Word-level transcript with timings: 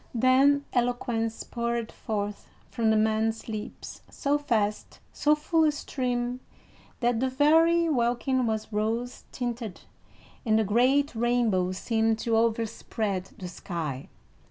Then 0.15 0.65
eloquence 0.73 1.43
poured 1.43 1.91
forth 1.91 2.49
from 2.71 2.89
the 2.89 2.95
man's 2.97 3.47
lips 3.47 4.01
so 4.09 4.39
fast, 4.39 4.97
so 5.13 5.35
full 5.35 5.63
a 5.63 5.71
stream, 5.71 6.39
that 7.01 7.19
the 7.19 7.29
very 7.29 7.87
welkin 7.87 8.47
was 8.47 8.73
rose 8.73 9.25
tinted, 9.31 9.81
and 10.43 10.59
a 10.59 10.63
great 10.63 11.13
rainbow 11.13 11.71
seemed 11.73 12.17
to 12.17 12.35
overspread 12.35 13.25
the 13.37 13.47
sky. 13.47 14.09